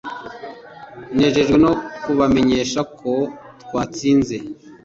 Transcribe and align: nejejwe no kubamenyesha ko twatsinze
nejejwe 1.15 1.55
no 1.63 1.71
kubamenyesha 2.03 2.79
ko 2.99 3.11
twatsinze 3.61 4.37